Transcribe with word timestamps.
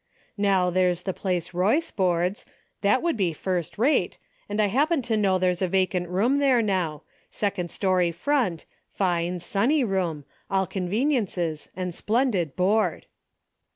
Now 0.39 0.71
there's 0.71 1.03
the 1.03 1.13
place 1.13 1.53
Royce 1.53 1.91
boards; 1.91 2.47
that 2.81 3.03
would 3.03 3.15
be 3.15 3.33
first 3.33 3.77
rate, 3.77 4.17
and 4.49 4.59
I 4.59 4.65
happen 4.65 5.03
to 5.03 5.15
know 5.15 5.37
there's 5.37 5.61
a 5.61 5.67
vacant 5.67 6.09
room 6.09 6.39
there 6.39 6.63
now, 6.63 7.03
second 7.29 7.69
story 7.69 8.11
front, 8.11 8.65
fine 8.87 9.39
sunny 9.41 9.83
room, 9.83 10.25
all 10.49 10.65
conveniences 10.65 11.69
and 11.75 11.93
splendid 11.93 12.55
board." 12.55 13.05